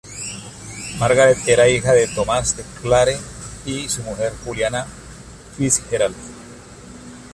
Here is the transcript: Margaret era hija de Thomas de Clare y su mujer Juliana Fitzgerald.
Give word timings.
Margaret 0.97 1.37
era 1.47 1.67
hija 1.69 1.93
de 1.93 2.07
Thomas 2.07 2.57
de 2.57 2.63
Clare 2.81 3.19
y 3.67 3.87
su 3.87 4.01
mujer 4.01 4.33
Juliana 4.43 4.87
Fitzgerald. 5.55 6.15